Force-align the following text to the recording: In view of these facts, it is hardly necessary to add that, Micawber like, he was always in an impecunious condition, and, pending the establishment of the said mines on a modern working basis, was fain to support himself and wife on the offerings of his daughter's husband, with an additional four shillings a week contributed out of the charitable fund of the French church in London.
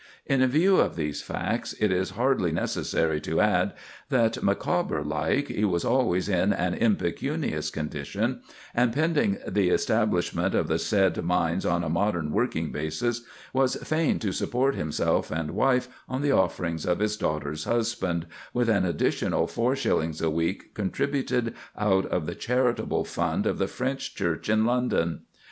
In 0.25 0.43
view 0.47 0.77
of 0.77 0.95
these 0.95 1.21
facts, 1.21 1.73
it 1.73 1.91
is 1.91 2.09
hardly 2.17 2.51
necessary 2.51 3.21
to 3.21 3.39
add 3.39 3.73
that, 4.09 4.41
Micawber 4.41 5.03
like, 5.03 5.49
he 5.49 5.63
was 5.63 5.85
always 5.85 6.27
in 6.27 6.51
an 6.53 6.73
impecunious 6.73 7.69
condition, 7.69 8.41
and, 8.73 8.93
pending 8.93 9.37
the 9.47 9.69
establishment 9.69 10.55
of 10.55 10.67
the 10.67 10.79
said 10.79 11.23
mines 11.23 11.67
on 11.67 11.83
a 11.83 11.87
modern 11.89 12.31
working 12.31 12.71
basis, 12.71 13.21
was 13.53 13.75
fain 13.75 14.17
to 14.17 14.31
support 14.31 14.73
himself 14.73 15.29
and 15.29 15.51
wife 15.51 15.87
on 16.09 16.23
the 16.23 16.31
offerings 16.31 16.83
of 16.87 16.97
his 16.97 17.15
daughter's 17.15 17.65
husband, 17.65 18.25
with 18.55 18.69
an 18.69 18.83
additional 18.85 19.45
four 19.45 19.75
shillings 19.75 20.19
a 20.19 20.31
week 20.31 20.73
contributed 20.73 21.53
out 21.77 22.07
of 22.07 22.25
the 22.25 22.33
charitable 22.33 23.05
fund 23.05 23.45
of 23.45 23.59
the 23.59 23.67
French 23.67 24.15
church 24.15 24.49
in 24.49 24.65
London. 24.65 25.19